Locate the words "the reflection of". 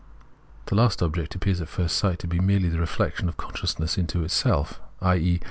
2.69-3.37